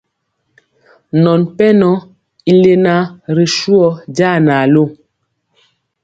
[1.23, 1.91] Nɔn pɛnɔ
[2.49, 2.95] i lena
[3.35, 4.83] ri suhɔ jaa na lu.